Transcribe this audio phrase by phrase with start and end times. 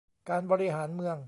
[0.29, 1.17] การบริหารเมือง